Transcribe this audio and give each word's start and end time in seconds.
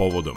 povodom. 0.00 0.36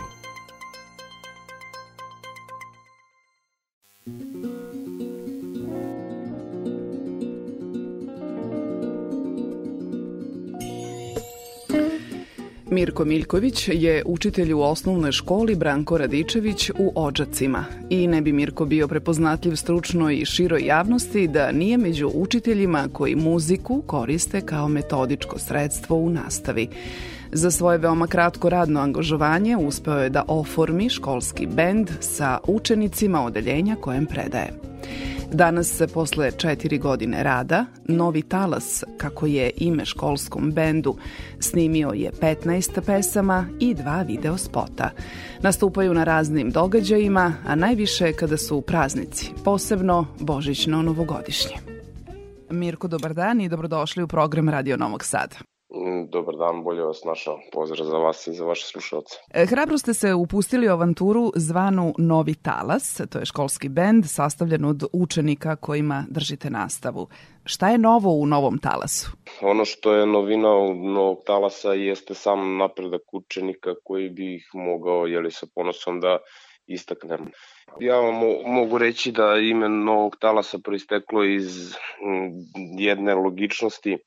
Mirko 12.72 13.06
Miljković 13.06 13.70
je 13.74 14.04
učitelj 14.06 14.54
u 14.54 14.62
osnovnoj 14.62 15.12
školi 15.12 15.56
Branko 15.56 15.98
Radičević 15.98 16.70
u 16.70 16.92
Ođacima 16.96 17.66
i 17.90 18.08
ne 18.08 18.22
bi 18.22 18.32
Mirko 18.32 18.66
bio 18.66 18.88
prepoznatljiv 18.88 19.56
stručnoj 19.56 20.16
i 20.16 20.26
široj 20.26 20.66
javnosti 20.66 21.28
da 21.28 21.52
nije 21.52 21.78
među 21.78 22.12
učiteljima 22.14 22.88
koji 22.94 23.16
muziku 23.16 23.84
koriste 23.88 24.42
kao 24.42 24.68
metodičko 24.68 25.40
sredstvo 25.40 25.98
u 25.98 26.10
nastavi. 26.10 26.68
Za 27.36 27.52
svoje 27.52 27.78
veoma 27.78 28.08
kratko 28.08 28.50
radno 28.50 28.80
angažovanje 28.80 29.58
uspeo 29.58 29.98
je 29.98 30.10
da 30.10 30.24
oformi 30.28 30.90
školski 30.90 31.48
bend 31.48 31.90
sa 32.00 32.40
učenicima 32.48 33.26
odeljenja 33.26 33.76
kojem 33.76 34.06
predaje. 34.06 34.54
Danas, 35.32 35.82
posle 35.94 36.32
četiri 36.32 36.78
godine 36.78 37.24
rada, 37.24 37.66
Novi 37.86 38.22
talas, 38.22 38.84
kako 38.98 39.26
je 39.26 39.52
ime 39.58 39.86
školskom 39.86 40.52
bendu, 40.52 40.96
snimio 41.40 41.90
je 41.90 42.12
15 42.12 42.82
pesama 42.86 43.46
i 43.60 43.74
dva 43.74 44.02
video 44.02 44.38
spota. 44.38 44.90
Nastupaju 45.42 45.94
na 45.94 46.04
raznim 46.04 46.50
događajima, 46.50 47.34
a 47.48 47.56
najviše 47.56 48.14
kada 48.14 48.38
su 48.38 48.62
praznici, 48.62 49.32
posebno 49.44 50.06
božićno-novogodišnje. 50.20 51.56
Mirko, 52.50 52.88
dobar 52.88 53.14
dan 53.14 53.42
i 53.42 53.50
dobrodošli 53.50 54.04
u 54.04 54.08
program 54.08 54.50
Radio 54.50 54.78
Novog 54.78 55.04
Sada. 55.04 55.53
Mm, 55.76 56.10
dobar 56.10 56.36
dan, 56.36 56.64
bolje 56.64 56.82
vas 56.82 57.04
našao. 57.04 57.40
Pozdrav 57.52 57.88
za 57.88 57.98
vas 57.98 58.28
i 58.28 58.34
za 58.34 58.46
vaše 58.46 58.66
slušalce. 58.66 59.16
E, 59.34 59.46
hrabro 59.46 59.78
ste 59.78 59.94
se 59.94 60.14
upustili 60.14 60.70
u 60.70 60.72
avanturu 60.72 61.32
zvanu 61.36 61.94
Novi 61.98 62.36
Talas, 62.36 63.02
to 63.10 63.20
je 63.20 63.26
školski 63.26 63.70
bend 63.70 64.06
sastavljen 64.08 64.66
od 64.66 64.84
učenika 64.94 65.56
kojima 65.56 66.06
držite 66.10 66.50
nastavu. 66.50 67.08
Šta 67.46 67.70
je 67.70 67.78
novo 67.78 68.12
u 68.12 68.26
Novom 68.26 68.58
Talasu? 68.58 69.12
Ono 69.42 69.66
što 69.66 69.94
je 69.94 70.06
novina 70.06 70.56
u 70.56 70.74
Novog 70.76 71.18
Talasa 71.26 71.74
jeste 71.74 72.14
sam 72.14 72.58
napredak 72.58 73.02
učenika 73.14 73.76
koji 73.84 74.10
bi 74.10 74.36
ih 74.36 74.50
mogao, 74.54 75.08
jeli 75.08 75.32
sa 75.32 75.48
ponosom 75.56 76.00
da 76.00 76.18
istaknem. 76.68 77.32
Ja 77.80 78.00
vam 78.00 78.16
mogu 78.46 78.78
reći 78.78 79.12
da 79.12 79.36
ime 79.38 79.70
Novog 79.70 80.16
Talasa 80.20 80.58
proisteklo 80.64 81.24
iz 81.24 81.76
jedne 82.78 83.16
logičnosti, 83.16 83.98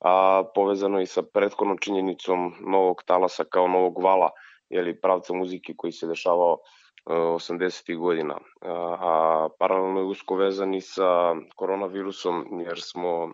a 0.00 0.44
povezano 0.54 1.00
i 1.00 1.06
sa 1.06 1.22
prethodnom 1.22 1.78
činjenicom 1.78 2.54
Novog 2.60 3.02
Talasa 3.06 3.44
kao 3.44 3.68
novog 3.68 4.02
vala, 4.02 4.30
jeli 4.70 5.00
pravca 5.00 5.34
muzike 5.34 5.74
koji 5.76 5.92
se 5.92 6.06
dešavao 6.06 6.58
80. 7.04 7.98
godina, 7.98 8.38
a 8.60 9.48
paralelno 9.58 10.00
je 10.00 10.06
usko 10.06 10.34
vezani 10.34 10.80
sa 10.80 11.34
koronavirusom 11.56 12.60
jer 12.66 12.80
smo 12.80 13.26
e, 13.26 13.30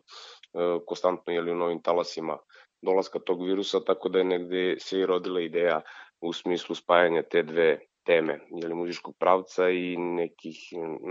konstantno 0.86 1.32
jeli 1.32 1.52
u 1.52 1.56
novim 1.56 1.82
talasima 1.82 2.38
dolaska 2.82 3.18
tog 3.18 3.44
virusa, 3.46 3.80
tako 3.86 4.08
da 4.08 4.18
je 4.18 4.24
negde 4.24 4.76
se 4.78 5.00
i 5.00 5.06
rodila 5.06 5.40
ideja 5.40 5.80
u 6.20 6.32
smislu 6.32 6.74
spajanja 6.74 7.22
te 7.22 7.42
dve 7.42 7.78
teme, 8.08 8.38
jeli, 8.50 8.74
muzičkog 8.74 9.16
pravca 9.18 9.68
i 9.70 9.96
nekih 9.96 10.58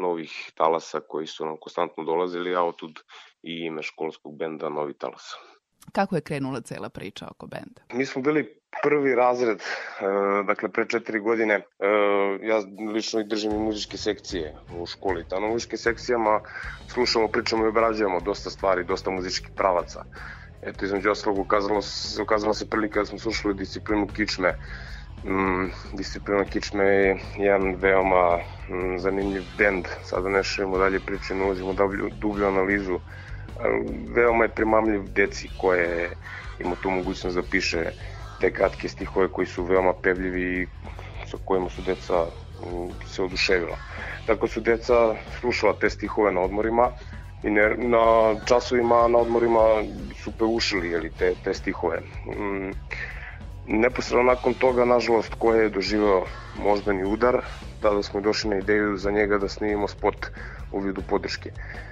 novih 0.03 0.52
talasa 0.56 1.00
koji 1.00 1.28
su 1.28 1.45
nam 1.45 1.58
konstantno 1.62 2.03
dolazili, 2.03 2.56
a 2.56 2.64
otud 2.64 3.00
i 3.44 3.66
ime 3.66 3.84
školskog 3.84 4.38
benda 4.38 4.70
Novi 4.70 4.94
talas. 4.94 5.36
Kako 5.92 6.16
je 6.16 6.22
krenula 6.22 6.62
cela 6.62 6.90
priča 6.90 7.28
oko 7.31 7.48
benda? 7.48 7.81
Mi 7.94 8.06
smo 8.06 8.22
bili 8.22 8.59
prvi 8.84 9.16
razred, 9.16 9.58
e, 9.58 9.64
dakle 10.48 10.70
pre 10.70 10.88
četiri 10.88 11.20
godine, 11.20 11.53
e, 11.53 11.64
ja 12.42 12.58
lično 12.94 13.23
držim 13.23 13.52
i 13.52 13.59
muzičke 13.59 13.98
sekcije 13.98 14.56
u 14.80 14.86
školi. 14.86 15.25
Tamo 15.30 15.48
na 15.48 15.53
muzičke 15.53 15.78
sekcijama 15.78 16.42
slušamo, 16.88 17.28
pričamo 17.28 17.66
i 17.66 17.68
obrađujemo 17.68 18.19
dosta 18.19 18.50
stvari, 18.50 18.84
dosta 18.84 19.12
muzičkih 19.12 19.50
pravaca. 19.56 20.03
Eto, 20.62 20.85
između 20.85 21.12
ostalog, 21.12 21.40
ukazalo, 21.40 21.81
ukazala 22.24 22.53
se 22.53 22.69
prilika 22.69 23.00
da 23.00 23.06
smo 23.06 23.19
slušali 23.19 23.53
disciplinu 23.53 24.08
kičme, 24.08 24.58
disciplina 25.94 26.45
kičme 26.45 26.85
je 26.85 27.17
jedan 27.38 27.75
veoma 27.75 28.38
mm, 28.69 28.97
zanimljiv 28.97 29.44
bend. 29.57 29.85
Sada 30.03 30.29
ne 30.29 30.44
širimo 30.44 30.78
dalje 30.78 31.00
priče, 31.00 31.35
ne 31.35 31.45
ulazimo 31.45 31.73
dublju, 31.73 32.09
dublju 32.22 32.47
analizu. 32.47 33.00
Veoma 34.16 34.44
je 34.44 34.50
primamljiv 34.50 35.01
deci 35.13 35.50
koje 35.57 36.09
ima 36.59 36.75
tu 36.75 36.89
mogućnost 36.89 37.35
da 37.35 37.44
piše 37.51 37.91
te 38.39 38.53
kratke 38.53 38.88
stihove 38.88 39.28
koji 39.28 39.47
su 39.47 39.63
veoma 39.63 39.94
pevljivi 40.03 40.61
i 40.61 40.67
sa 41.28 41.38
kojima 41.45 41.69
su 41.69 41.81
deca 41.81 42.25
mm, 42.61 42.89
se 43.05 43.23
oduševila. 43.23 43.78
Tako 44.25 44.47
su 44.47 44.59
deca 44.61 45.16
slušala 45.39 45.73
te 45.79 45.89
stihove 45.89 46.31
na 46.31 46.41
odmorima 46.41 46.91
i 47.44 47.49
ne, 47.49 47.75
na 47.78 48.35
časovima 48.45 49.07
na 49.07 49.17
odmorima 49.17 49.84
su 50.16 50.31
peušili 50.31 50.89
jeli, 50.89 51.09
te, 51.09 51.34
te 51.44 51.53
stihove. 51.53 52.01
Mm, 52.25 52.72
Neposredno 53.67 54.23
nakon 54.23 54.53
toga, 54.53 54.85
nažalost, 54.85 55.33
ko 55.39 55.53
je 55.53 55.69
doživao 55.69 56.25
moždani 56.63 57.03
udar, 57.03 57.41
tada 57.81 58.03
smo 58.03 58.22
došli 58.22 58.50
na 58.50 58.57
ideju 58.57 58.97
za 58.97 59.11
njega 59.11 59.38
da 59.38 59.47
snimimo 59.47 59.88
spot 59.88 60.28
u 60.72 60.79
vidu 60.79 61.01
podrške. 61.09 61.51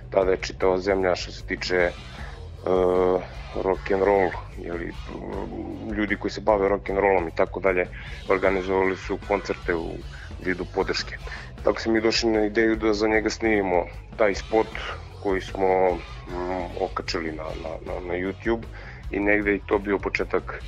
Tada 0.09 0.31
je 0.31 0.37
čitava 0.37 0.77
zemlja 0.77 1.15
što 1.15 1.31
se 1.31 1.43
tiče 1.43 1.89
uh, 1.91 3.21
rock 3.63 3.91
and 3.91 4.03
roll, 4.03 4.29
jeli, 4.57 4.93
ljudi 5.97 6.15
koji 6.15 6.31
se 6.31 6.41
bave 6.41 6.69
rock 6.69 6.89
and 6.89 6.99
rollom 6.99 7.27
i 7.27 7.35
tako 7.35 7.59
dalje, 7.59 7.87
organizovali 8.29 8.95
su 8.97 9.19
koncerte 9.27 9.75
u 9.75 9.91
vidu 10.45 10.65
podrške. 10.75 11.17
Tako 11.63 11.81
se 11.81 11.91
mi 11.91 12.01
došli 12.01 12.29
na 12.29 12.45
ideju 12.45 12.75
da 12.75 12.93
za 12.93 13.07
njega 13.07 13.29
snimimo 13.29 13.85
taj 14.17 14.35
spot 14.35 14.67
koji 15.23 15.41
smo 15.41 15.89
um, 15.89 15.99
okačili 16.81 17.31
na, 17.31 17.43
na, 17.43 17.69
na, 17.85 17.99
na 18.07 18.13
YouTube 18.13 18.63
i 19.11 19.19
negde 19.19 19.55
i 19.55 19.61
to 19.67 19.77
bio 19.77 19.97
početak 19.99 20.61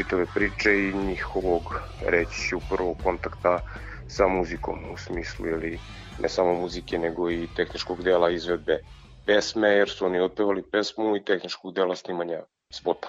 čitave 0.00 0.26
priče 0.34 0.70
i 0.72 0.92
njihovog 0.94 1.62
reći 2.06 2.40
ću 2.48 2.58
prvog 2.70 2.96
kontakta 3.02 3.60
sa 4.08 4.28
muzikom 4.28 4.78
u 4.92 4.96
smislu 4.96 5.46
ili 5.46 5.78
ne 6.18 6.28
samo 6.28 6.54
muzike 6.54 6.98
nego 6.98 7.30
i 7.30 7.48
tehničkog 7.56 8.02
dela 8.02 8.30
izvedbe 8.30 8.78
pesme 9.26 9.68
jer 9.68 9.88
su 9.88 10.06
oni 10.06 10.20
otpevali 10.20 10.62
pesmu 10.72 11.16
i 11.16 11.24
tehničkog 11.24 11.74
dela 11.74 11.96
snimanja 11.96 12.40
spota. 12.72 13.08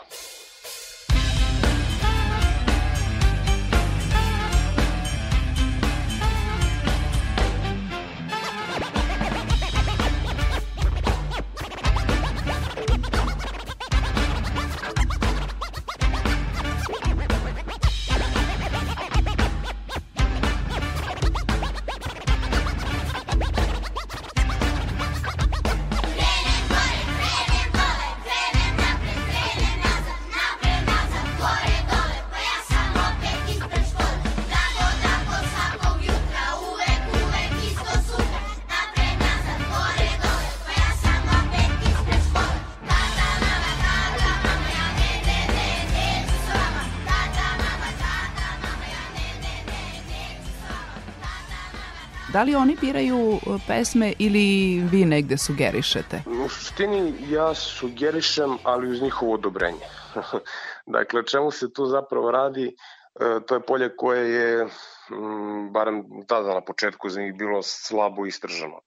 Da 52.34 52.44
li 52.44 52.56
oni 52.56 52.78
biraju 52.82 53.18
uh, 53.18 53.62
pesme 53.68 54.14
ili 54.20 54.80
vi 54.92 55.06
negde 55.06 55.38
sugerišete? 55.38 56.22
U 56.44 56.50
suštini 56.50 57.14
ja 57.30 57.54
sugerišem, 57.54 58.58
ali 58.64 58.92
uz 58.92 59.02
njihovo 59.02 59.34
odobrenje. 59.34 59.86
dakle, 60.96 61.26
čemu 61.26 61.52
se 61.52 61.74
tu 61.74 61.86
zapravo 61.86 62.32
radi? 62.32 62.76
E, 63.20 63.40
to 63.48 63.56
je 63.56 63.62
polje 63.62 63.96
koje 63.96 64.30
je, 64.30 64.62
m, 64.62 65.72
barem 65.74 66.04
tada 66.28 66.54
na 66.54 66.62
početku 66.62 67.10
za 67.10 67.22
njih 67.22 67.34
bilo 67.36 67.62
slabo 67.64 68.26
istržano. 68.26 68.80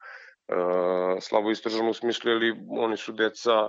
E, 0.48 1.20
slabo 1.20 1.50
istržano 1.50 1.90
u 1.90 1.94
smislu, 1.94 2.30
ili 2.30 2.56
oni 2.68 2.96
su 2.96 3.12
deca 3.12 3.68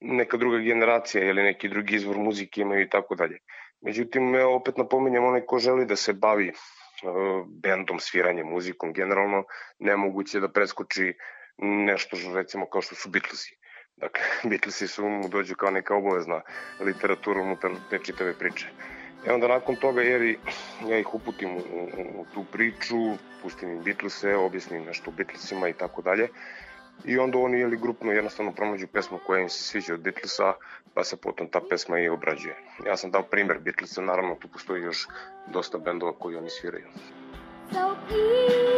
neka 0.00 0.36
druga 0.36 0.58
generacija 0.58 1.24
ili 1.24 1.42
neki 1.42 1.68
drugi 1.68 1.96
izvor 1.96 2.16
muzike 2.16 2.60
imaju 2.60 2.82
i 2.82 2.88
tako 2.88 3.14
dalje. 3.14 3.38
Međutim, 3.80 4.34
opet 4.56 4.76
napominjem, 4.76 5.24
onaj 5.24 5.46
ko 5.46 5.58
želi 5.58 5.86
da 5.86 5.96
se 5.96 6.12
bavi 6.12 6.52
bendom, 7.46 8.00
sviranjem, 8.00 8.46
muzikom, 8.46 8.92
generalno 8.92 9.44
nemoguće 9.78 10.40
da 10.40 10.48
preskoči 10.48 11.14
nešto 11.58 12.16
recimo 12.34 12.66
kao 12.66 12.82
što 12.82 12.94
su 12.94 13.08
Beatlesi. 13.10 13.56
Dakle, 13.96 14.22
Beatlesi 14.50 14.88
su 14.88 15.08
mu 15.08 15.28
dođu 15.28 15.54
kao 15.54 15.70
neka 15.70 15.94
obavezna 15.94 16.40
literatura 16.80 17.40
unutar 17.40 17.70
te 17.90 17.98
čitave 17.98 18.34
priče. 18.38 18.66
E 19.26 19.32
onda 19.32 19.48
nakon 19.48 19.76
toga, 19.76 20.02
jer 20.02 20.36
ja 20.88 20.98
ih 20.98 21.14
uputim 21.14 21.56
u, 21.56 21.58
u, 21.58 22.20
u 22.20 22.26
tu 22.34 22.44
priču, 22.52 23.16
pustim 23.42 23.70
im 23.70 23.82
Beatlese, 23.82 24.36
objasnim 24.36 24.84
nešto 24.84 25.10
o 25.10 25.14
Beatlesima 25.16 25.68
i 25.68 25.72
tako 25.72 26.02
dalje. 26.02 26.28
I 27.04 27.18
onda 27.18 27.38
oni 27.38 27.60
jeli 27.60 27.76
grupno 27.76 28.12
jednostavno 28.12 28.52
pronađu 28.52 28.86
pesmu 28.86 29.18
koja 29.26 29.40
im 29.40 29.48
se 29.48 29.62
sviđa 29.62 29.94
od 29.94 30.00
Beatlesa, 30.00 30.52
pa 30.94 31.04
se 31.04 31.16
potom 31.16 31.48
ta 31.48 31.60
pesma 31.70 31.98
i 31.98 32.08
obrađuje. 32.08 32.56
Ja 32.86 32.96
sam 32.96 33.10
dao 33.10 33.22
primer 33.22 33.58
Beatlesa, 33.58 34.02
naravno 34.02 34.34
tu 34.34 34.48
postoji 34.48 34.82
još 34.82 35.08
dosta 35.46 35.78
bendova 35.78 36.12
koji 36.18 36.36
oni 36.36 36.50
sviraju. 36.50 36.86
So 37.72 37.96
please, 38.08 38.75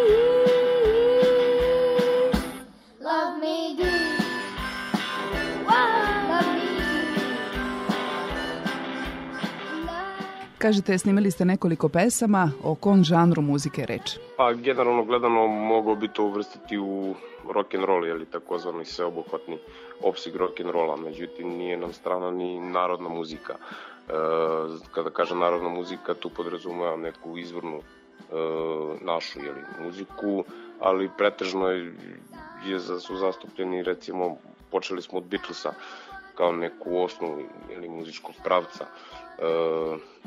Kažete, 10.58 10.98
snimili 10.98 11.30
ste 11.30 11.44
nekoliko 11.44 11.88
pesama, 11.88 12.50
o 12.64 12.74
kom 12.74 13.04
žanru 13.04 13.42
muzike 13.42 13.84
reč? 13.86 14.16
Pa, 14.36 14.52
generalno 14.52 15.04
gledano, 15.04 15.46
mogao 15.46 15.94
bi 15.94 16.08
to 16.08 16.24
uvrstiti 16.24 16.78
u 16.78 17.14
rock 17.54 17.74
and 17.74 17.84
roll, 17.84 18.06
ili 18.06 18.26
takozvani 18.26 18.84
sveobuhvatni 18.84 19.58
opsig 20.02 20.36
rock 20.36 20.60
and 20.60 20.70
rolla, 20.70 20.96
međutim 20.96 21.48
nije 21.48 21.76
nam 21.76 21.92
strana 21.92 22.30
ni 22.30 22.60
narodna 22.60 23.08
muzika. 23.08 23.54
E, 23.54 24.12
kada 24.90 25.10
kažem 25.10 25.38
narodna 25.38 25.68
muzika, 25.68 26.14
tu 26.14 26.30
podrazumeva 26.30 26.96
neku 26.96 27.38
izvornu 27.38 27.78
e, 27.78 27.82
našu 29.00 29.40
jeli, 29.40 29.62
muziku, 29.84 30.44
ali 30.80 31.10
pretežno 31.18 31.68
je, 31.68 31.94
je, 32.66 32.80
su 32.80 33.16
zastupljeni, 33.16 33.82
recimo, 33.82 34.36
počeli 34.70 35.02
smo 35.02 35.18
od 35.18 35.24
Beatlesa, 35.24 35.72
kao 36.34 36.52
neku 36.52 36.98
osnovu 36.98 37.42
ili 37.72 37.88
muzičkog 37.88 38.34
pravca. 38.44 38.86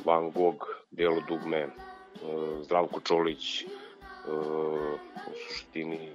Van 0.06 0.32
Gogh, 0.32 0.66
Belo 0.92 1.22
dugme, 1.28 1.60
e, 1.60 1.70
Zdravko 2.64 3.00
Čolić, 3.00 3.62
e, 3.62 3.68
u 5.32 5.34
suštini 5.48 6.10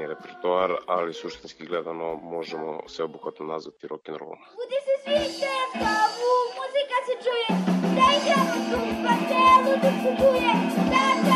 je 0.00 0.08
repertoar, 0.08 0.74
ali 0.86 1.14
suštinski 1.14 1.66
gledano 1.66 2.14
možemo 2.14 2.80
se 2.88 3.04
obuhvatno 3.04 3.46
nazvati 3.46 3.86
rock'n'rollom. 3.86 4.40
Budi 4.58 4.78
se 4.86 4.94
svi 5.02 5.46
kavu, 5.72 6.32
muzika 6.58 6.98
se 7.06 7.14
čuje, 7.24 7.48
da 7.96 8.06
idemo 8.18 8.56
tu 8.70 8.80
pa 9.04 9.14
telu 9.28 9.72
dok 9.82 9.96
se 10.04 10.10
čuje, 10.22 10.52
da 10.90 11.27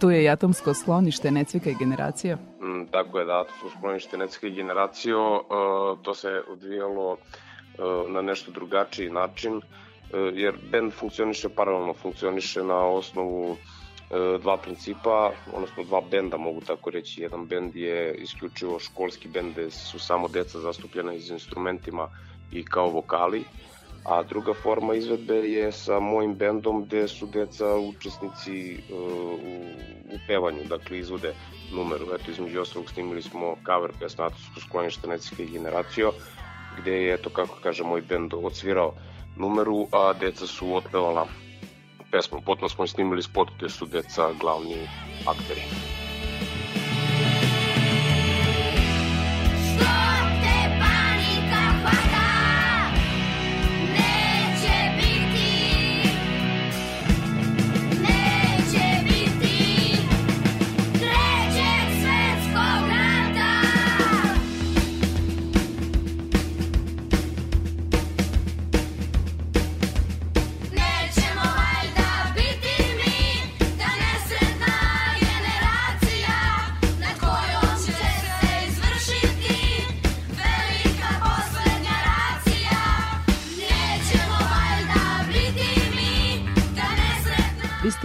Tu 0.00 0.10
je 0.10 0.24
i 0.24 0.28
atomsko 0.28 0.74
sklonište 0.74 1.30
Necvika 1.30 1.70
i 1.70 1.74
generacija. 1.78 2.36
Mm, 2.36 2.86
tako 2.90 3.18
je, 3.18 3.24
da, 3.24 3.40
atomsko 3.40 3.70
sklonište 3.78 4.18
Necvika 4.18 4.46
i 4.46 4.50
generacija, 4.50 5.18
uh, 5.18 5.42
to 6.02 6.14
se 6.14 6.42
odvijalo 6.48 7.12
uh, 7.12 8.10
na 8.10 8.22
nešto 8.22 8.50
drugačiji 8.50 9.10
način, 9.10 9.56
uh, 9.56 9.62
jer 10.34 10.54
band 10.72 10.92
funkcioniše 10.92 11.48
paralelno, 11.48 11.94
funkcioniše 11.94 12.64
na 12.64 12.86
osnovu 12.86 13.56
dva 14.42 14.56
principa, 14.56 15.32
odnosno 15.54 15.84
dva 15.84 16.00
benda 16.10 16.36
mogu 16.36 16.60
tako 16.60 16.90
reći. 16.90 17.22
Jedan 17.22 17.46
bend 17.46 17.76
je 17.76 18.14
isključivo 18.14 18.78
školski 18.78 19.28
bend 19.28 19.52
gde 19.52 19.70
su 19.70 19.98
samo 19.98 20.28
deca 20.28 20.58
zastupljena 20.58 21.12
iz 21.12 21.30
instrumentima 21.30 22.08
i 22.52 22.64
kao 22.64 22.90
vokali, 22.90 23.44
a 24.08 24.22
druga 24.22 24.54
forma 24.54 24.94
izvedbe 24.94 25.34
je 25.34 25.72
sa 25.72 26.00
mojim 26.00 26.34
bendom 26.34 26.84
gde 26.84 27.08
su 27.08 27.26
deca 27.26 27.76
učesnici 27.76 28.78
uh, 28.90 28.98
u, 29.32 29.54
u 30.14 30.18
pevanju, 30.26 30.64
dakle 30.68 30.98
izvode 30.98 31.34
numeru. 31.72 32.06
Eto, 32.14 32.30
između 32.30 32.60
ostalog 32.60 32.90
snimili 32.90 33.22
smo 33.22 33.56
cover 33.66 33.90
pesma 34.00 34.24
Atovsko 34.24 34.60
sklonište 34.60 35.08
Necike 35.08 35.46
generacijo, 35.46 36.12
gde 36.80 36.92
je, 36.92 37.14
eto, 37.14 37.30
kako 37.30 37.58
kaže 37.62 37.84
moj 37.84 38.02
bend, 38.08 38.34
odsvirao 38.34 38.94
numeru, 39.36 39.86
a 39.92 40.12
deca 40.12 40.46
su 40.46 40.74
otpevala 40.74 41.26
pesmu. 42.10 42.40
Potom 42.46 42.68
smo 42.68 42.86
snimili 42.86 43.22
spot 43.22 43.48
gde 43.58 43.68
su 43.68 43.86
deca 43.86 44.32
glavni 44.40 44.88
akteri. 45.26 45.95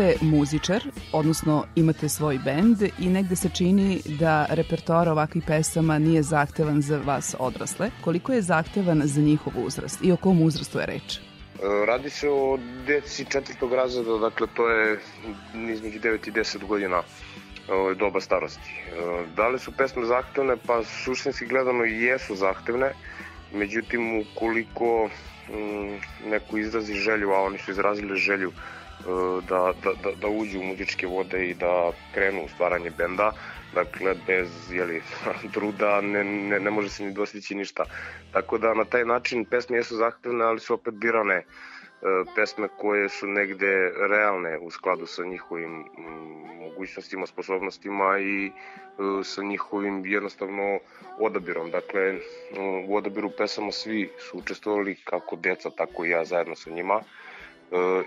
Ste 0.01 0.25
muzičar, 0.25 0.83
odnosno 1.13 1.65
imate 1.75 2.09
svoj 2.09 2.39
bend 2.45 2.81
i 2.99 3.09
negde 3.09 3.35
se 3.35 3.49
čini 3.49 4.01
da 4.19 4.45
repertoar 4.49 5.09
ovakvih 5.09 5.43
pesama 5.47 5.99
nije 5.99 6.23
zahtevan 6.23 6.81
za 6.81 6.97
vas 7.05 7.35
odrasle. 7.39 7.91
Koliko 8.03 8.33
je 8.33 8.41
zahtevan 8.41 9.01
za 9.05 9.21
njihov 9.21 9.53
uzrast 9.65 9.99
i 10.03 10.11
o 10.11 10.17
kom 10.17 10.41
uzrastu 10.41 10.79
je 10.79 10.85
reč? 10.85 11.17
E, 11.17 11.21
radi 11.85 12.09
se 12.09 12.29
o 12.29 12.57
deci 12.87 13.25
četvrtog 13.29 13.73
razreda, 13.73 14.17
dakle 14.17 14.47
to 14.55 14.69
je 14.69 14.99
između 15.73 15.99
9 15.99 16.27
i 16.27 16.31
10 16.31 16.65
godina 16.67 17.01
doba 17.95 18.21
starosti. 18.21 18.71
E, 18.71 19.25
da 19.35 19.47
li 19.47 19.59
su 19.59 19.71
pesme 19.71 20.05
zahtevne? 20.05 20.57
Pa 20.67 20.83
suštinski 20.83 21.45
gledano 21.45 21.83
jesu 21.83 22.35
zahtevne, 22.35 22.93
međutim 23.53 24.19
ukoliko 24.19 25.09
mm, 25.49 26.29
neko 26.29 26.57
izrazi 26.57 26.93
želju, 26.93 27.31
a 27.31 27.41
oni 27.41 27.57
su 27.57 27.71
izrazili 27.71 28.15
želju 28.15 28.51
da, 29.49 29.73
da, 29.83 29.93
da, 30.03 30.11
da 30.21 30.27
uđu 30.27 30.59
u 30.59 30.63
muzičke 30.63 31.07
vode 31.07 31.45
i 31.49 31.53
da 31.53 31.91
krenu 32.13 32.43
u 32.45 32.49
stvaranje 32.49 32.89
benda. 32.97 33.31
Dakle, 33.73 34.15
bez 34.27 34.71
jeli, 34.71 35.01
truda 35.53 36.01
ne, 36.01 36.23
ne, 36.23 36.59
ne 36.59 36.71
može 36.71 36.89
se 36.89 37.03
ni 37.03 37.13
dostići 37.13 37.55
ništa. 37.55 37.83
Tako 38.31 38.57
da 38.57 38.73
na 38.73 38.85
taj 38.85 39.05
način 39.05 39.45
pesme 39.45 39.77
jesu 39.77 39.95
zahtevne, 39.95 40.45
ali 40.45 40.59
su 40.59 40.73
opet 40.73 40.93
birane 40.93 41.35
e, 41.35 41.43
pesme 42.35 42.67
koje 42.77 43.09
su 43.09 43.27
negde 43.27 43.91
realne 44.09 44.57
u 44.57 44.71
skladu 44.71 45.05
sa 45.05 45.23
njihovim 45.23 45.71
mm, 45.71 46.59
mogućnostima, 46.59 47.25
sposobnostima 47.25 48.19
i 48.19 48.45
e, 48.47 48.51
sa 49.23 49.43
njihovim 49.43 50.05
jednostavno 50.05 50.79
odabirom. 51.19 51.71
Dakle, 51.71 52.17
u 52.87 52.95
odabiru 52.95 53.31
pesama 53.37 53.71
svi 53.71 54.09
su 54.19 54.37
učestvovali 54.37 54.95
kako 55.03 55.35
deca, 55.35 55.69
tako 55.69 56.05
i 56.05 56.09
ja 56.09 56.25
zajedno 56.25 56.55
sa 56.55 56.69
njima 56.69 56.95
E, 56.95 57.20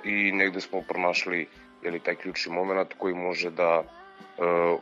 i 0.05 0.33
negde 0.33 0.61
smo 0.61 0.83
pronašli 0.89 1.47
jeli, 1.83 2.01
taj 2.01 2.15
ključni 2.15 2.53
moment 2.53 2.95
koji 2.99 3.15
može 3.15 3.51
da 3.51 3.79
uh, 3.81 3.85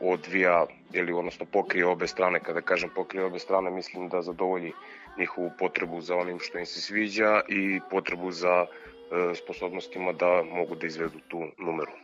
odvija, 0.01 0.67
ili 0.93 1.13
odnosno 1.13 1.47
pokrije 1.53 1.87
obe 1.87 2.07
strane, 2.07 2.41
kada 2.41 2.61
kažem 2.61 2.91
pokrije 2.95 3.25
obe 3.25 3.39
strane, 3.39 3.71
mislim 3.71 4.09
da 4.09 4.23
zadovolji 4.23 4.73
njihovu 5.19 5.51
potrebu 5.59 6.01
za 6.01 6.17
onim 6.17 6.39
što 6.41 6.59
im 6.59 6.67
se 6.67 6.81
sviđa 6.81 7.41
i 7.49 7.81
potrebu 7.91 8.31
za 8.31 8.63
uh, 8.63 9.37
sposobnostima 9.37 10.13
da 10.13 10.43
mogu 10.43 10.75
da 10.75 10.87
izvedu 10.87 11.19
tu 11.29 11.45
numeru. 11.59 12.02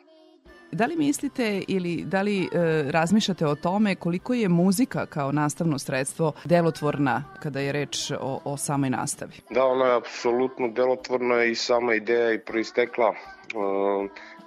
Da 0.73 0.87
li 0.87 0.97
mislite 0.97 1.63
ili 1.69 2.05
da 2.05 2.23
li 2.23 2.43
e, 2.43 2.49
razmišljate 2.91 3.47
o 3.47 3.55
tome 3.55 3.95
koliko 3.95 4.35
je 4.35 4.49
muzika 4.49 5.07
kao 5.07 5.33
nastavno 5.33 5.79
sredstvo 5.79 6.33
delotvorna 6.45 7.25
kada 7.43 7.61
je 7.61 7.73
reč 7.73 8.11
o, 8.21 8.41
o 8.45 8.57
samoj 8.57 8.91
nastavi? 8.91 9.33
Da, 9.51 9.65
ona 9.65 9.87
je 9.87 9.97
apsolutno 9.97 10.69
delotvorna 10.69 11.45
i 11.45 11.55
sama 11.55 11.95
ideja 11.95 12.33
i 12.33 12.39
proistekla 12.39 13.09
e, 13.09 13.15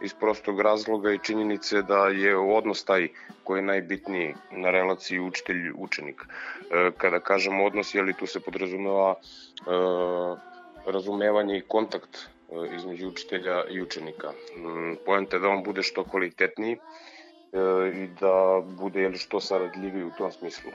iz 0.04 0.13
prostog 0.13 0.62
razloga 0.62 1.12
i 1.12 1.20
činjenice 1.20 1.82
da 1.82 2.08
je 2.08 2.38
odnos 2.38 2.84
taj 2.84 3.08
koji 3.44 3.60
je 3.60 3.66
najbitniji 3.66 4.36
na 4.51 4.72
relaciji 4.72 5.20
učitelj-učenik. 5.20 6.22
E, 6.22 6.92
kada 6.98 7.20
kažem 7.20 7.62
odnos, 7.62 7.96
je 7.96 8.01
li 8.01 8.13
tu 8.13 8.25
se 8.25 8.40
podrazumeva 8.40 9.16
e, 9.16 10.51
razumevanje 10.85 11.57
i 11.57 11.67
kontakt 11.67 12.27
E, 12.51 12.75
između 12.75 13.07
učitelja 13.07 13.63
i 13.69 13.81
učenika. 13.81 14.31
Mm, 14.57 14.95
poenta 15.05 15.35
je 15.35 15.39
da 15.39 15.50
on 15.50 15.63
bude 15.63 15.83
što 15.83 16.03
kvalitetniji 16.03 16.77
i 17.93 18.07
da 18.19 18.63
bude 18.79 19.01
jeli, 19.01 19.17
što 19.17 19.39
saradljiviji 19.39 20.03
u 20.03 20.11
tom 20.17 20.31
smislu. 20.31 20.71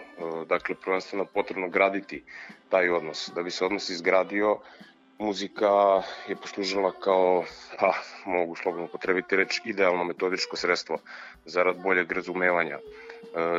Dakle, 0.47 0.75
prvenstveno 0.85 1.25
potrebno 1.25 1.69
graditi 1.69 2.25
taj 2.69 2.91
odnos. 2.91 3.31
Da 3.35 3.43
bi 3.43 3.51
se 3.51 3.65
odnos 3.65 3.89
izgradio, 3.89 4.59
muzika 5.19 6.03
je 6.29 6.37
poslužila 6.37 6.93
kao, 7.01 7.45
pa, 7.81 7.93
mogu 8.27 8.57
slobodno 8.57 8.87
potrebiti 8.87 9.37
reč, 9.37 9.61
idealno 9.65 10.05
metodičko 10.05 10.57
sredstvo 10.57 10.99
zarad 11.45 11.83
boljeg 11.83 12.13
razumevanja 12.13 12.79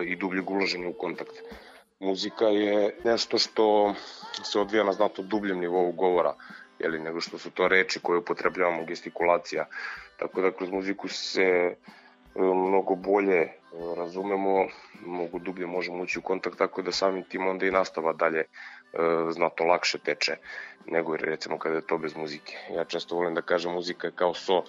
i 0.05 0.15
dubljeg 0.15 0.49
uloženja 0.49 0.87
u 0.87 0.93
kontakt. 0.93 1.41
Muzika 1.99 2.45
je 2.45 2.95
nešto 3.03 3.37
što 3.37 3.93
se 4.43 4.59
odvija 4.59 4.83
na 4.83 4.93
znatno 4.93 5.23
dubljem 5.23 5.59
nivou 5.59 5.91
govora, 5.91 6.33
jeli, 6.79 6.99
nego 6.99 7.21
što 7.21 7.37
su 7.37 7.51
to 7.51 7.67
reči 7.67 7.99
koje 7.99 8.19
upotrebljavamo, 8.19 8.85
gestikulacija. 8.85 9.65
Tako 10.17 10.41
da 10.41 10.51
kroz 10.51 10.69
muziku 10.69 11.07
se 11.07 11.43
e, 11.43 11.75
mnogo 12.35 12.95
bolje 12.95 13.39
e, 13.39 13.51
razumemo, 13.97 14.67
mnogo 15.05 15.39
dublje 15.39 15.65
možemo 15.65 16.03
ući 16.03 16.19
u 16.19 16.21
kontakt, 16.21 16.57
tako 16.57 16.81
da 16.81 16.91
samim 16.91 17.23
tim 17.23 17.47
onda 17.47 17.65
i 17.65 17.71
nastava 17.71 18.13
dalje 18.13 18.39
e, 18.39 18.45
znatno 19.31 19.65
lakše 19.65 19.97
teče 19.97 20.35
nego 20.85 21.17
recimo 21.17 21.57
kada 21.57 21.75
je 21.75 21.87
to 21.87 21.97
bez 21.97 22.15
muzike. 22.15 22.57
Ja 22.75 22.85
često 22.85 23.15
volim 23.15 23.33
da 23.33 23.41
kažem 23.41 23.73
muzika 23.73 24.07
je 24.07 24.13
kao 24.15 24.33
so, 24.33 24.63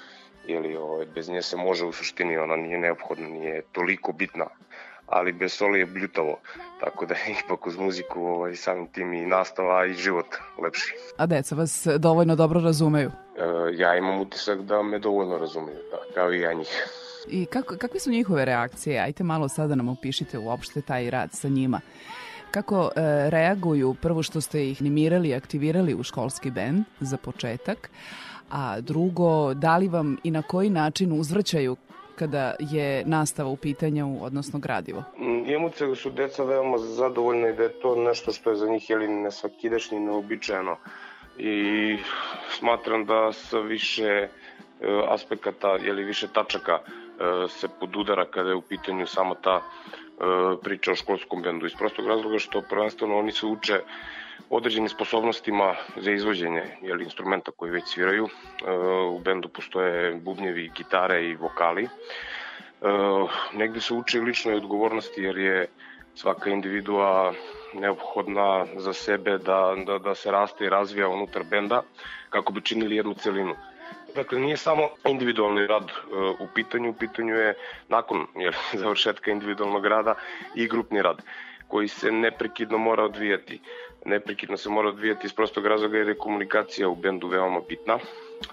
jeli, 0.47 0.77
ovaj, 0.77 1.07
bez 1.07 1.29
nje 1.29 1.43
se 1.43 1.57
može 1.57 1.85
u 1.85 1.93
suštini, 1.93 2.39
ona 2.39 2.57
nije 2.57 2.79
neophodna, 2.79 3.29
nije 3.29 3.63
toliko 3.73 4.13
bitna 4.13 4.47
ali 5.09 5.33
bez 5.33 5.53
soli 5.53 5.79
je 5.79 5.87
bljutavo, 5.87 6.41
tako 6.81 7.07
da 7.07 7.15
je 7.15 7.21
ipak 7.45 7.67
uz 7.67 7.77
muziku 7.79 8.21
ovaj, 8.21 8.57
samim 8.57 8.87
tim 8.87 9.13
i 9.13 9.27
nastava 9.27 9.87
i 9.87 9.93
život 9.93 10.27
lepši. 10.63 10.95
A 11.17 11.27
deca 11.27 11.55
vas 11.55 11.87
dovoljno 11.99 12.37
dobro 12.37 12.61
razumeju? 12.61 13.11
E, 13.37 13.43
ja 13.73 13.97
imam 13.97 14.21
utisak 14.21 14.61
da 14.61 14.83
me 14.83 14.99
dovoljno 14.99 15.39
razumeju, 15.39 15.79
da, 15.91 16.15
kao 16.15 16.33
i 16.33 16.41
ja 16.41 16.53
njih. 16.53 16.89
I 17.31 17.47
kako, 17.47 17.77
kakve 17.77 18.01
su 18.01 18.11
njihove 18.11 18.45
reakcije? 18.45 19.01
Ajte 19.01 19.25
malo 19.25 19.49
sada 19.49 19.75
nam 19.75 19.89
opišite 19.89 20.39
uopšte 20.39 20.81
taj 20.81 21.11
rad 21.11 21.33
sa 21.33 21.49
njima. 21.49 21.81
Kako 22.51 22.91
e, 22.97 23.01
reaguju 23.31 23.95
prvo 24.03 24.23
što 24.23 24.41
ste 24.41 24.69
ih 24.69 24.81
animirali 24.81 25.29
i 25.29 25.35
aktivirali 25.35 25.95
u 25.95 26.03
školski 26.03 26.51
bend 26.51 26.85
za 27.01 27.17
početak, 27.17 27.91
a 28.51 28.81
drugo, 28.81 29.55
da 29.55 29.77
li 29.77 29.89
vam 29.89 30.17
i 30.25 30.31
na 30.31 30.43
koji 30.43 30.71
način 30.71 31.21
uzvraćaju 31.21 31.77
kada 32.19 32.55
je 32.59 33.05
nastava 33.07 33.51
u 33.51 33.57
pitanju, 33.57 34.19
odnosno 34.21 34.59
gradivo? 34.59 35.05
Mm, 35.19 35.39
da 35.89 35.95
su 35.95 36.11
deca 36.11 36.45
veoma 36.45 36.79
zadovoljne 36.79 37.51
i 37.51 37.57
da 37.57 37.63
je 37.63 37.81
to 37.81 37.97
nešto 37.97 38.33
što 38.33 38.51
je 38.51 38.57
za 38.57 38.67
njih 38.67 38.91
jeli, 38.91 39.09
nesvakidašnje 39.09 39.97
i 39.99 40.01
neobičajeno. 40.01 40.77
I 41.39 41.97
smatram 42.51 43.05
da 43.05 43.33
sa 43.33 43.59
više 43.59 44.07
e, 44.07 44.29
aspekata, 45.09 45.69
jeli 45.69 46.05
više 46.05 46.29
tačaka 46.29 46.79
e, 46.79 47.49
se 47.49 47.69
podudara 47.81 48.25
kada 48.25 48.49
je 48.49 48.55
u 48.55 48.63
pitanju 48.63 49.07
samo 49.07 49.35
ta 49.35 49.63
priča 50.63 50.93
o 50.93 50.97
školskom 50.97 51.43
bendu. 51.43 51.67
Iz 51.67 51.75
prostog 51.79 52.07
razloga 52.07 52.39
što 52.39 52.63
prvenstveno 52.63 53.19
oni 53.19 53.33
se 53.33 53.47
uče 53.47 53.81
određenim 54.51 54.89
sposobnostima 54.89 55.75
za 55.97 56.13
izvođenje 56.13 56.63
jeli, 56.83 57.05
instrumenta 57.05 57.51
koji 57.57 57.71
već 57.71 57.85
sviraju. 57.85 58.29
E, 58.29 58.73
u 59.11 59.19
bendu 59.19 59.49
postoje 59.49 60.15
bubnjevi, 60.15 60.71
gitare 60.75 61.25
i 61.25 61.35
vokali. 61.35 61.85
E, 61.85 61.89
negde 63.53 63.81
se 63.81 63.95
uče 63.95 64.21
ličnoj 64.21 64.55
odgovornosti 64.55 65.23
jer 65.23 65.39
je 65.39 65.67
svaka 66.15 66.51
individua 66.51 67.35
neophodna 67.75 68.67
za 68.77 68.93
sebe 68.93 69.39
da, 69.39 69.75
da, 69.87 69.99
da 69.99 70.15
se 70.15 70.31
raste 70.31 70.65
i 70.65 70.69
razvija 70.69 71.09
unutar 71.09 71.43
benda 71.51 71.83
kako 72.31 72.53
bi 72.53 72.61
činili 72.61 72.97
jednu 72.97 73.15
celinu. 73.15 73.55
Dakle, 74.15 74.41
nije 74.41 74.57
samo 74.57 74.89
individualni 75.09 75.67
rad 75.67 75.85
uh, 75.85 76.41
u 76.41 76.49
pitanju, 76.55 76.91
u 76.91 76.95
pitanju 76.95 77.35
je 77.35 77.55
nakon 77.89 78.27
jer, 78.37 78.57
završetka 78.83 79.31
individualnog 79.31 79.87
rada 79.87 80.15
i 80.55 80.69
grupni 80.69 81.03
rad 81.03 81.23
koji 81.69 81.89
se 81.89 82.13
neprekidno 82.13 82.79
mora 82.79 83.05
odvijati 83.05 83.61
neprekidno 84.05 84.57
se 84.57 84.69
mora 84.69 84.89
odvijati 84.89 85.27
iz 85.27 85.33
prostog 85.33 85.67
razloga 85.67 85.99
jer 85.99 86.09
je 86.09 86.19
komunikacija 86.19 86.89
u 86.89 86.95
bendu 86.95 87.29
veoma 87.29 87.61
bitna, 87.69 87.99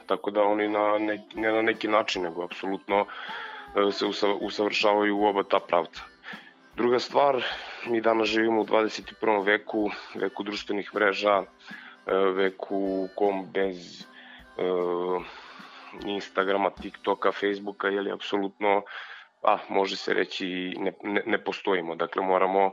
tako 0.05 0.31
da 0.31 0.43
oni 0.43 0.67
na 0.67 0.97
neki, 0.97 1.39
ne 1.39 1.51
na 1.51 1.61
neki 1.61 1.87
način, 1.87 2.23
nego 2.23 2.43
apsolutno 2.43 3.05
e, 3.75 3.91
se 3.91 4.05
usavršavaju 4.41 5.17
u 5.17 5.25
oba 5.25 5.43
ta 5.43 5.59
pravca. 5.59 6.01
Druga 6.75 6.99
stvar, 6.99 7.43
mi 7.87 8.01
danas 8.01 8.27
živimo 8.27 8.61
u 8.61 8.65
21. 8.65 9.45
veku, 9.45 9.89
veku 10.15 10.43
društvenih 10.43 10.95
mreža, 10.95 11.43
e, 11.43 12.15
veku 12.15 12.77
u 12.77 13.09
kom 13.15 13.45
bez 13.51 14.05
uh, 14.57 15.23
Instagrama, 16.05 16.69
TikToka, 16.69 17.31
Facebooka, 17.31 17.87
je 17.87 18.11
apsolutno, 18.11 18.83
a 19.43 19.57
može 19.69 19.97
se 19.97 20.13
reći, 20.13 20.75
ne, 20.79 20.93
ne, 21.03 21.21
ne 21.25 21.43
postojimo. 21.43 21.95
Dakle, 21.95 22.23
moramo 22.23 22.71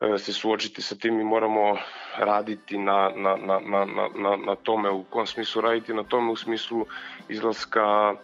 E, 0.00 0.18
se 0.18 0.32
suočiti 0.32 0.82
sa 0.82 0.94
tim 0.94 1.20
i 1.20 1.24
moramo 1.24 1.78
raditi 2.18 2.78
na, 2.78 3.10
na, 3.16 3.36
na, 3.36 3.60
na, 3.60 3.86
na, 4.14 4.36
na 4.36 4.54
tome 4.54 4.90
u 4.90 5.04
kom 5.04 5.26
smislu 5.26 5.62
raditi 5.62 5.94
na 5.94 6.04
tome 6.04 6.32
u 6.32 6.36
smislu 6.36 6.86
izlaska 7.28 8.14
e, 8.14 8.16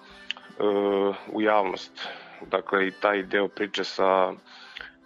u 1.33 1.42
javnost 1.42 2.09
dakle 2.47 2.87
i 2.87 2.90
taj 2.90 3.23
deo 3.23 3.49
priče 3.49 3.85
sa 3.85 4.33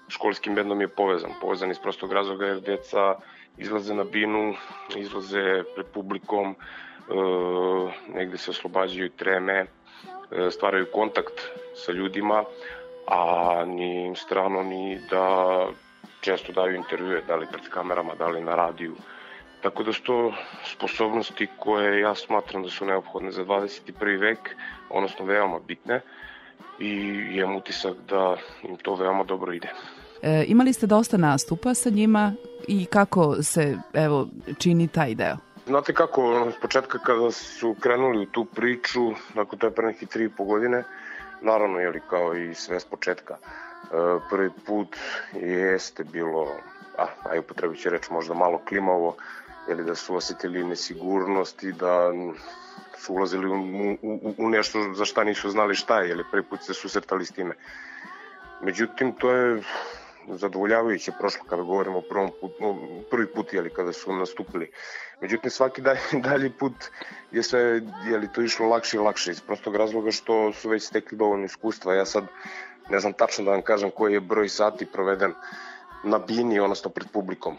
školskim 0.08 0.54
bendom 0.54 0.80
je 0.80 0.88
povezan 0.88 1.30
povezan 1.40 1.70
iz 1.70 1.78
prostog 1.78 2.12
razloga 2.12 2.46
jer 2.46 2.60
deca 2.60 3.14
izlaze 3.58 3.94
na 3.94 4.04
binu 4.04 4.54
izlaze 4.96 5.62
pred 5.75 5.86
publikom 5.94 6.50
e, 6.50 6.54
negde 8.14 8.38
se 8.38 8.50
oslobađaju 8.50 9.10
treme 9.10 9.58
e, 9.64 9.66
stvaraju 10.50 10.86
kontakt 10.92 11.40
sa 11.75 11.92
ljudima 11.92 12.44
a 13.06 13.64
ni 13.66 14.06
im 14.06 14.16
strano 14.16 14.62
ni 14.62 14.98
da 15.10 15.66
često 16.20 16.52
daju 16.52 16.75
intervjue, 16.75 17.22
da 17.26 17.36
li 17.36 17.46
pred 17.52 17.68
kamerama, 17.70 18.14
da 18.14 18.28
li 18.28 18.40
na 18.40 18.54
radiju. 18.54 18.96
Tako 19.62 19.82
da 19.82 19.92
su 19.92 20.02
to 20.02 20.32
sposobnosti 20.64 21.46
koje 21.58 22.00
ja 22.00 22.14
smatram 22.14 22.62
da 22.62 22.68
su 22.70 22.84
neophodne 22.84 23.30
za 23.30 23.44
21. 23.44 24.18
vek, 24.20 24.56
odnosno 24.90 25.25
veoma 25.25 25.58
bitne 25.58 26.00
i 26.78 26.90
imam 27.32 27.56
utisak 27.56 27.96
da 28.08 28.36
im 28.62 28.76
to 28.76 28.94
veoma 28.94 29.25
dobro 29.25 29.52
ide. 29.52 29.68
E, 30.22 30.44
imali 30.48 30.72
ste 30.72 30.86
dosta 30.86 31.16
nastupa 31.16 31.75
sa 31.75 31.90
njima 31.90 32.32
i 32.68 32.84
kako 32.86 33.42
se 33.42 33.78
evo 33.92 34.28
čini 34.58 34.88
taj 34.88 35.14
deo? 35.14 35.36
Znate 35.66 35.94
kako, 35.94 36.50
s 36.58 36.60
početka 36.60 36.98
kada 36.98 37.30
su 37.30 37.76
krenuli 37.80 38.22
u 38.22 38.26
tu 38.26 38.44
priču, 38.44 39.10
dakle 39.34 39.58
to 39.58 39.66
je 39.66 39.75
pre 39.75 39.86
nekih 39.86 40.08
tri 40.08 40.25
i 40.25 40.28
po 40.28 40.44
godine, 40.44 40.84
naravno, 41.42 41.78
jeli, 41.78 42.00
kao 42.10 42.36
i 42.36 42.54
sve 42.54 42.80
s 42.80 42.84
početka, 42.84 43.36
E, 43.86 44.18
prvi 44.30 44.50
put 44.66 44.96
jeste 45.32 46.04
bilo, 46.04 46.48
a, 46.98 47.06
aj 47.30 47.38
upotrebit 47.38 47.80
će 47.80 47.90
reč 47.90 48.10
možda 48.10 48.34
malo 48.34 48.60
klimavo, 48.68 49.16
ili 49.68 49.85
da 49.85 49.94
su 49.94 50.16
osetili 50.16 50.64
nesigurnost 50.64 51.62
i 51.62 51.73
da 51.73 52.12
su 52.99 53.14
ulazili 53.14 53.46
u, 53.49 53.56
u, 54.02 54.35
u 54.38 54.50
nešto 54.50 54.94
za 54.94 55.04
šta 55.04 55.25
nisu 55.25 55.50
znali 55.50 55.75
šta 55.75 56.00
je, 56.00 56.11
ili 56.11 56.25
prvi 56.30 56.42
put 56.42 56.62
se 56.62 56.75
susretali 56.75 57.26
s 57.26 57.32
time. 57.32 57.54
Međutim, 58.62 59.12
to 59.12 59.30
je 59.30 59.62
zadovoljavajuće 60.28 61.12
prošlo 61.18 61.44
kada 61.49 61.62
govorimo 61.62 61.99
o 61.99 62.02
prvom 62.02 62.30
put, 62.40 62.52
no, 62.61 62.78
prvi 63.11 63.26
put 63.26 63.52
jeli, 63.52 63.70
kada 63.70 63.92
su 63.92 64.12
nastupili. 64.12 64.70
Međutim, 65.20 65.50
svaki 65.50 65.82
dalji, 65.82 66.00
dalji 66.28 66.50
put 66.50 66.73
je 67.32 67.42
sve 67.42 67.61
jeli, 68.11 68.32
to 68.35 68.42
išlo 68.42 68.68
lakše 68.68 68.96
i 68.96 69.00
lakše 69.00 69.30
iz 69.30 69.40
prostog 69.40 69.76
razloga 69.76 70.11
što 70.11 70.52
su 70.52 70.68
već 70.68 70.82
stekli 70.82 71.18
dovoljno 71.18 71.44
iskustva. 71.44 71.94
Ja 71.94 72.06
sad 72.06 72.25
ne 72.90 73.00
znam 73.00 73.12
tačno 73.12 73.44
da 73.44 73.50
vam 73.50 73.62
kažem 73.62 73.90
koji 73.90 74.12
je 74.12 74.20
broj 74.20 74.49
sati 74.49 74.87
proveden 74.87 75.35
na 76.06 76.18
bini, 76.18 76.60
odnosno 76.60 76.90
pred 76.90 77.08
publikom. 77.12 77.54
E, 77.54 77.58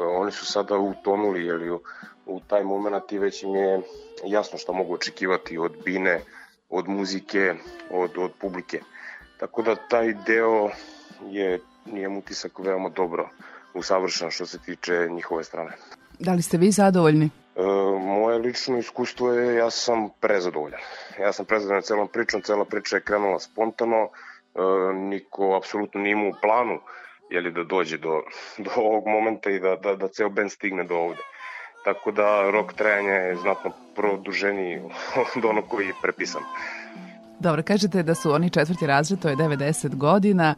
oni 0.00 0.32
su 0.32 0.46
sada 0.46 0.78
utonuli 0.78 1.46
jeli, 1.46 1.70
u, 1.70 1.80
u 2.26 2.40
taj 2.40 2.64
moment 2.64 3.12
i 3.12 3.18
već 3.18 3.42
im 3.42 3.54
je 3.54 3.80
jasno 4.24 4.58
šta 4.58 4.72
mogu 4.72 4.94
očekivati 4.94 5.58
od 5.58 5.72
bine, 5.84 6.20
od 6.68 6.88
muzike, 6.88 7.54
od, 7.90 8.10
od 8.18 8.30
publike. 8.40 8.80
Tako 9.38 9.62
da 9.62 9.76
taj 9.76 10.14
deo 10.26 10.70
je, 11.30 11.60
nije 11.86 12.08
utisak 12.08 12.58
veoma 12.58 12.88
dobro 12.88 13.28
usavršen 13.74 14.30
što 14.30 14.46
se 14.46 14.58
tiče 14.58 15.08
njihove 15.10 15.44
strane. 15.44 15.72
Da 16.18 16.32
li 16.32 16.42
ste 16.42 16.56
vi 16.56 16.70
zadovoljni? 16.70 17.30
E, 17.56 17.62
moje 18.00 18.38
lično 18.38 18.78
iskustvo 18.78 19.32
je, 19.32 19.54
ja 19.54 19.70
sam 19.70 20.08
prezadovoljan. 20.20 20.80
Ja 21.20 21.32
sam 21.32 21.46
prezadovoljan 21.46 21.82
celom 21.82 22.08
pričom, 22.08 22.42
cela 22.42 22.64
priča 22.64 22.96
je 22.96 23.02
krenula 23.02 23.38
spontano, 23.38 24.08
E, 24.56 24.94
niko 24.94 25.56
apsolutno 25.56 26.00
nije 26.00 26.12
imao 26.12 26.28
u 26.28 26.40
planu 26.42 26.78
jeli, 27.30 27.50
da 27.50 27.64
dođe 27.64 27.98
do, 27.98 28.22
do 28.64 28.70
ovog 28.76 29.06
momenta 29.06 29.50
i 29.50 29.60
da, 29.60 29.76
da, 29.76 29.96
da 29.96 30.08
ceo 30.08 30.28
band 30.28 30.50
stigne 30.50 30.84
do 30.84 30.94
ovde. 30.94 31.22
Tako 31.84 32.10
da 32.10 32.50
rok 32.50 32.72
trajanja 32.72 33.12
je 33.12 33.36
znatno 33.36 33.70
produženiji 33.94 34.80
od 35.36 35.44
onog 35.44 35.64
koji 35.68 35.86
je 35.86 35.94
prepisan. 36.02 36.42
Dobro, 37.40 37.62
kažete 37.62 38.02
da 38.02 38.14
su 38.14 38.32
oni 38.32 38.50
četvrti 38.50 38.86
razred, 38.86 39.20
to 39.20 39.28
je 39.28 39.36
90 39.36 39.96
godina. 39.96 40.54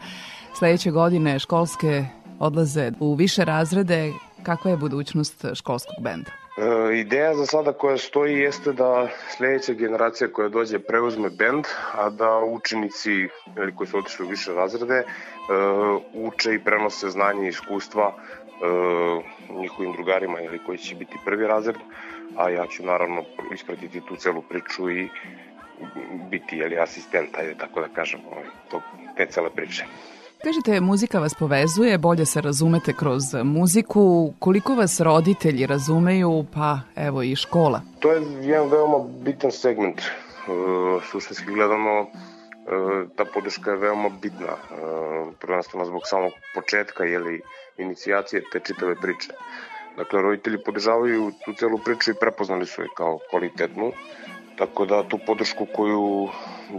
Sledeće 0.59 0.91
godine 0.91 1.39
školske 1.39 2.05
odlaze 2.39 2.93
u 3.01 3.15
više 3.15 3.45
razrede. 3.45 4.13
Kakva 4.43 4.71
je 4.71 4.77
budućnost 4.77 5.45
školskog 5.55 5.95
benda? 6.01 6.38
E, 6.59 6.99
ideja 6.99 7.35
za 7.35 7.47
sada 7.47 7.73
koja 7.73 7.97
stoji 7.97 8.39
jeste 8.39 8.73
da 8.73 9.09
sledeća 9.37 9.73
generacija 9.73 10.33
koja 10.33 10.49
dođe 10.49 10.79
preuzme 10.79 11.31
bend, 11.31 11.65
a 11.95 12.11
da 12.11 12.39
učenici 12.39 13.29
koji 13.77 13.89
su 13.89 13.99
otišli 13.99 14.27
u 14.27 14.29
više 14.29 14.53
razrede 14.53 14.95
e, 14.95 15.05
uče 16.15 16.55
i 16.55 16.65
prenose 16.65 17.11
znanje 17.11 17.47
i 17.47 17.49
iskustva 17.49 18.15
e, 18.15 19.61
njihovim 19.61 19.93
drugarima 19.93 20.41
ili 20.41 20.59
koji 20.67 20.79
će 20.79 20.95
biti 20.95 21.17
prvi 21.25 21.47
razred, 21.47 21.77
a 22.37 22.51
ja 22.51 22.67
ću 22.67 22.87
naravno 22.87 23.25
ispratiti 23.55 24.01
tu 24.01 24.17
celu 24.17 24.43
priču 24.43 24.91
i 24.91 25.09
biti 26.31 26.57
jeli, 26.57 26.79
asistent, 26.79 27.39
ajde 27.39 27.55
tako 27.55 27.81
da 27.81 27.89
kažem, 27.89 28.21
ovaj, 28.33 28.45
to, 28.71 28.83
te 29.17 29.27
cele 29.27 29.51
priče. 29.51 29.85
Kažete, 30.43 30.81
muzika 30.81 31.19
vas 31.19 31.35
povezuje, 31.35 31.99
bolje 31.99 32.27
se 32.27 32.41
razumete 32.41 32.93
kroz 32.93 33.23
muziku. 33.45 34.33
Koliko 34.39 34.75
vas 34.75 35.01
roditelji 35.01 35.67
razumeju, 35.67 36.45
pa 36.55 36.79
evo 36.97 37.23
i 37.23 37.37
škola? 37.37 37.81
To 37.99 38.13
je 38.13 38.23
jedan 38.43 38.69
veoma 38.71 38.99
bitan 39.25 39.51
segment. 39.51 40.01
E, 40.01 40.05
suštinski 41.11 41.47
gledano, 41.47 42.01
e, 42.01 42.07
ta 43.17 43.25
podrška 43.35 43.71
je 43.71 43.77
veoma 43.77 44.11
bitna, 44.23 44.47
e, 44.47 44.57
prvenstveno 45.41 45.85
zbog 45.85 46.03
samog 46.05 46.33
početka 46.55 47.05
ili 47.05 47.41
inicijacije 47.79 48.43
te 48.53 48.61
čitave 48.61 48.95
priče. 48.95 49.33
Dakle, 49.97 50.23
roditelji 50.23 50.59
podržavaju 50.65 51.33
tu 51.45 51.53
celu 51.53 51.79
priču 51.79 52.11
i 52.11 52.21
prepoznali 52.21 52.67
su 52.67 52.83
je 52.83 52.89
kao 52.97 53.19
kvalitetnu, 53.31 53.93
tako 54.59 54.87
da 54.87 55.09
tu 55.09 55.19
podršku 55.27 55.67
koju 55.77 56.29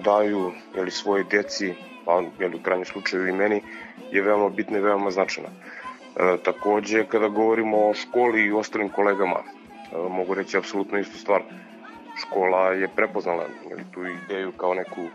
daju 0.04 0.52
jeli, 0.76 0.92
svoje 0.92 1.24
djeci 1.24 1.74
pa 2.10 2.24
jel, 2.40 2.56
u 2.56 2.64
krajnjem 2.64 2.86
slučaju 2.86 3.28
i 3.28 3.32
meni, 3.32 3.62
je 4.12 4.22
veoma 4.22 4.50
bitna 4.50 4.78
i 4.78 4.82
veoma 4.82 5.12
značajna. 5.12 5.50
E, 5.50 6.38
takođe, 6.44 7.06
kada 7.06 7.28
govorimo 7.28 7.78
o 7.90 7.94
školi 7.94 8.46
i 8.46 8.52
ostalim 8.52 8.90
kolegama, 8.90 9.40
e, 9.40 9.98
mogu 10.10 10.34
reći 10.34 10.58
apsolutno 10.58 11.00
istu 11.00 11.18
stvar. 11.18 11.44
Škola 12.22 12.72
je 12.74 12.88
prepoznala 12.88 13.44
jel, 13.70 13.80
tu 13.94 14.06
ideju 14.06 14.52
kao 14.52 14.74
neku 14.74 15.06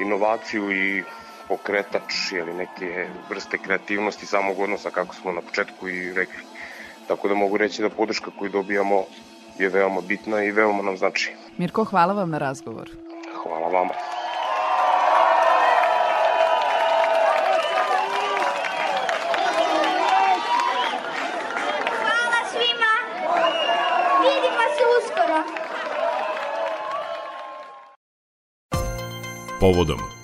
inovaciju 0.00 0.72
i 0.72 1.02
pokretač 1.48 2.32
ili 2.32 2.54
neke 2.54 3.06
vrste 3.30 3.58
kreativnosti 3.58 4.26
samog 4.26 4.58
odnosa 4.58 4.90
kako 4.90 5.14
smo 5.14 5.32
na 5.32 5.40
početku 5.40 5.88
i 5.88 6.12
rekli. 6.12 6.42
Tako 7.08 7.28
da 7.28 7.34
mogu 7.34 7.56
reći 7.56 7.82
da 7.82 7.90
podrška 7.90 8.30
koju 8.38 8.50
dobijamo 8.50 9.04
je 9.58 9.68
veoma 9.68 10.00
bitna 10.00 10.44
i 10.44 10.50
veoma 10.50 10.82
nam 10.82 10.96
znači. 10.96 11.32
Mirko, 11.58 11.84
hvala 11.84 12.12
vam 12.12 12.30
na 12.30 12.38
razgovor. 12.38 12.90
Hvala 13.42 13.68
vama. 13.68 14.21
Povodom 29.62 30.21